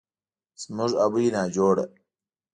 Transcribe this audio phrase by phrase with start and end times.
[0.63, 1.85] زموږ ابۍ ناجوړه